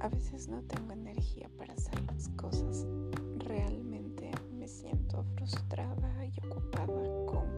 A 0.00 0.08
veces 0.08 0.48
no 0.48 0.62
tengo 0.62 0.92
energía 0.92 1.50
para 1.58 1.74
hacer 1.74 2.00
las 2.06 2.28
cosas. 2.30 2.86
Realmente 3.38 4.30
me 4.56 4.68
siento 4.68 5.24
frustrada 5.34 6.24
y 6.24 6.46
ocupada 6.46 7.26
con 7.26 7.48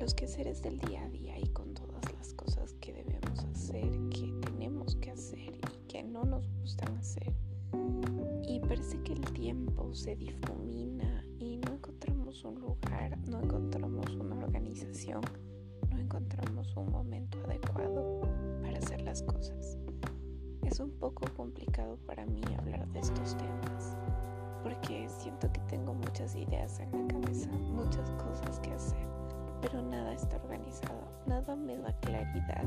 los 0.00 0.14
quehaceres 0.14 0.62
del 0.62 0.78
día 0.78 1.04
a 1.04 1.08
día 1.10 1.38
y 1.38 1.46
con 1.48 1.74
todas 1.74 2.10
las 2.14 2.32
cosas 2.32 2.72
que 2.80 2.94
debemos 2.94 3.44
hacer, 3.44 3.90
que 4.08 4.32
tenemos 4.40 4.96
que 4.96 5.10
hacer 5.10 5.56
y 5.56 5.86
que 5.88 6.02
no 6.02 6.24
nos 6.24 6.48
gustan 6.60 6.96
hacer. 6.96 7.34
Y 8.46 8.60
parece 8.60 9.02
que 9.02 9.12
el 9.12 9.30
tiempo 9.32 9.94
se 9.94 10.16
difumina 10.16 11.22
y 11.38 11.58
no 11.58 11.74
encontramos 11.74 12.44
un 12.44 12.60
lugar, 12.60 13.18
no 13.28 13.42
encontramos 13.42 14.10
una 14.14 14.36
organización, 14.36 15.20
no 15.90 15.98
encontramos 15.98 16.74
un 16.78 16.90
momento 16.90 17.38
adecuado 17.44 18.22
para 18.62 18.78
hacer 18.78 19.02
las 19.02 19.22
cosas. 19.22 19.76
Un 20.80 20.90
poco 20.92 21.26
complicado 21.36 21.98
para 22.06 22.24
mí 22.24 22.40
hablar 22.56 22.86
de 22.88 23.00
estos 23.00 23.36
temas 23.36 23.96
porque 24.62 25.08
siento 25.08 25.50
que 25.52 25.60
tengo 25.62 25.92
muchas 25.92 26.36
ideas 26.36 26.78
en 26.78 26.92
la 26.92 27.14
cabeza, 27.14 27.50
muchas 27.50 28.08
cosas 28.12 28.60
que 28.60 28.72
hacer, 28.72 29.06
pero 29.60 29.82
nada 29.82 30.12
está 30.12 30.36
organizado, 30.36 31.00
nada 31.26 31.56
me 31.56 31.76
da 31.78 31.92
claridad 32.00 32.64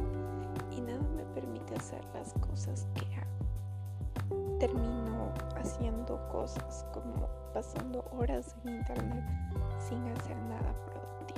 y 0.71 0.81
nada 0.81 1.07
me 1.15 1.23
permite 1.33 1.75
hacer 1.75 2.03
las 2.13 2.33
cosas 2.33 2.85
que 2.95 3.05
hago. 3.15 4.57
Termino 4.59 5.33
haciendo 5.55 6.19
cosas 6.29 6.85
como 6.93 7.29
pasando 7.53 8.03
horas 8.11 8.55
en 8.65 8.75
internet 8.75 9.23
sin 9.79 10.05
hacer 10.09 10.35
nada 10.49 10.73
productivo, 10.85 11.30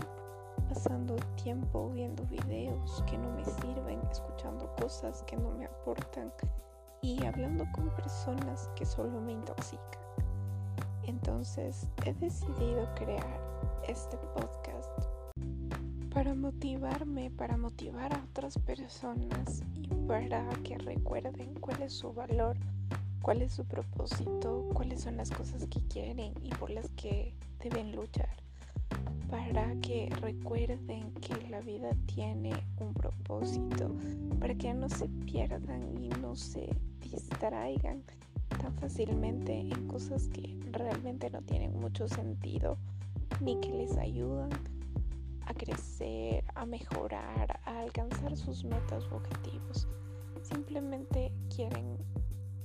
pasando 0.74 1.16
tiempo 1.44 1.92
viendo 1.92 2.26
videos 2.26 3.04
que 3.08 3.16
no 3.16 3.30
me 3.34 3.46
sirven, 3.46 4.00
escuchando 4.12 4.74
cosas 4.82 5.22
que 5.28 5.38
no 5.38 5.52
me 5.52 5.66
aportan 5.66 6.34
y 7.04 7.24
hablando 7.26 7.64
con 7.74 7.92
personas 7.92 8.72
que 8.76 8.84
solo 8.84 9.22
me 9.22 9.34
intoxican. 9.34 10.02
Entonces 11.04 11.88
he 12.06 12.14
decidido 12.16 12.90
crear 12.96 13.40
este 13.88 14.18
podcast 14.36 14.90
para 16.12 16.34
motivarme, 16.34 17.30
para 17.30 17.56
motivar 17.56 18.12
a 18.12 18.24
otras 18.32 18.58
personas 18.58 19.62
y 19.76 19.90
para 20.08 20.50
que 20.64 20.80
recuerden 20.80 21.54
cuál 21.54 21.84
es 21.84 21.94
su 21.94 22.14
valor, 22.14 22.58
cuál 23.22 23.44
es 23.44 23.54
su 23.54 23.64
propósito, 23.64 24.68
cuáles 24.74 25.02
son 25.02 25.18
las 25.18 25.30
cosas 25.30 25.68
que 25.68 25.88
quieren 25.88 26.34
y 26.42 26.50
por 26.50 26.72
las 26.72 26.90
que 26.94 27.36
deben 27.60 27.96
luchar. 27.96 28.44
Para 29.30 29.76
que 29.82 30.10
recuerden 30.22 31.12
que 31.16 31.50
la 31.50 31.62
vida 31.62 31.90
tiene 32.06 32.54
un 32.80 32.94
propósito, 32.94 33.96
para 34.40 34.56
que 34.56 34.74
no 34.74 34.90
se 34.90 35.08
pierdan 35.26 35.98
y 36.02 36.10
no 36.10 36.36
se 36.36 36.70
distraigan 37.02 38.04
tan 38.62 38.74
fácilmente 38.76 39.60
en 39.60 39.88
cosas 39.88 40.30
que 40.30 40.58
realmente 40.72 41.30
no 41.30 41.42
tienen 41.42 41.80
mucho 41.80 42.08
sentido 42.08 42.78
ni 43.42 43.60
que 43.60 43.70
les 43.70 43.98
ayudan 43.98 44.50
a 45.46 45.54
crecer, 45.54 46.44
a 46.56 46.66
mejorar, 46.66 47.60
a 47.66 47.80
alcanzar 47.82 48.36
sus 48.38 48.64
metas 48.64 49.06
u 49.12 49.16
objetivos. 49.16 49.88
Simplemente 50.42 51.32
quieren 51.54 51.98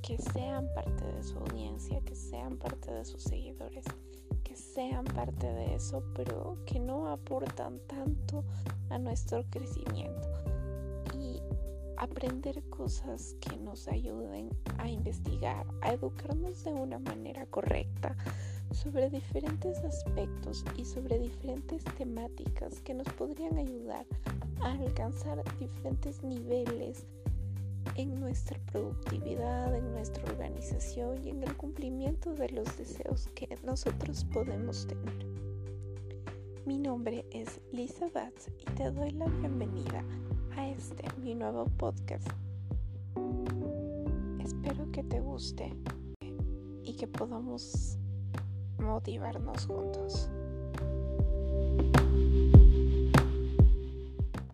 que 0.03 0.19
sean 0.19 0.69
parte 0.75 1.05
de 1.05 1.23
su 1.23 1.39
audiencia, 1.39 2.01
que 2.03 2.15
sean 2.15 2.57
parte 2.57 2.91
de 2.93 3.05
sus 3.05 3.23
seguidores, 3.23 3.85
sean 4.79 5.05
parte 5.07 5.53
de 5.53 5.75
eso, 5.75 6.05
pero 6.15 6.57
que 6.65 6.79
no 6.79 7.09
aportan 7.09 7.81
tanto 7.89 8.45
a 8.91 8.99
nuestro 8.99 9.43
crecimiento. 9.51 10.29
Y 11.19 11.43
aprender 11.97 12.63
cosas 12.71 13.35
que 13.41 13.57
nos 13.57 13.89
ayuden 13.89 14.51
a 14.79 14.89
investigar, 14.89 15.67
a 15.81 15.95
educarnos 15.95 16.63
de 16.63 16.75
una 16.75 17.01
manera 17.01 17.45
correcta 17.47 18.17
sobre 18.71 19.11
diferentes 19.11 19.79
aspectos 19.79 20.65
y 20.77 20.85
sobre 20.85 21.19
diferentes 21.19 21.83
temáticas 21.97 22.81
que 22.83 22.95
nos 22.95 23.09
podrían 23.15 23.59
ayudar 23.59 24.07
a 24.61 24.71
alcanzar 24.75 25.43
diferentes 25.59 26.23
niveles 26.23 27.05
en 27.97 28.21
nuestra 28.21 28.59
productividad, 28.67 29.75
en 29.75 29.93
nuestra 29.93 30.25
organización 30.25 31.25
y 31.25 31.31
en 31.31 31.43
el 31.43 31.57
cumplimiento 31.57 32.35
de 32.35 32.51
los 32.51 32.77
deseos 32.77 33.29
que 33.35 33.49
nosotros 33.65 34.25
podemos 34.25 34.87
tener. 34.87 35.27
Mi 36.67 36.79
nombre 36.79 37.25
es 37.31 37.61
Lisa 37.73 38.09
Batz 38.13 38.49
y 38.59 38.65
te 38.73 38.91
doy 38.91 39.11
la 39.13 39.27
bienvenida 39.27 40.05
a 40.57 40.69
este 40.69 41.05
mi 41.23 41.35
nuevo 41.35 41.65
podcast. 41.79 42.29
Espero 44.39 44.91
que 44.93 45.03
te 45.03 45.21
guste 45.21 45.75
y 46.83 46.95
que 46.97 47.07
podamos 47.07 47.99
motivarnos 48.79 49.67
juntos. 49.67 50.31